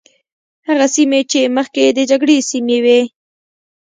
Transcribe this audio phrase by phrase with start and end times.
[0.67, 3.01] هغه سیمې چې مخکې د جګړې سیمې وي.